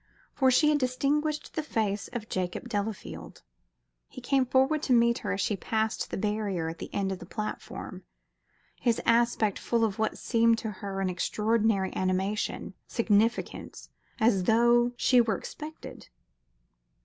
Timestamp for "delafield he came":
2.67-4.47